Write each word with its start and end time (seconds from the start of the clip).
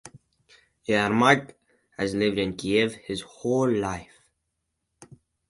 Yermak 0.87 1.53
has 1.95 2.15
lived 2.15 2.39
in 2.39 2.53
Kyiv 2.57 2.93
his 3.01 3.21
whole 3.21 3.69
life. 3.69 4.23